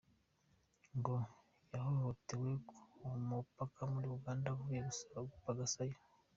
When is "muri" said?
3.93-4.07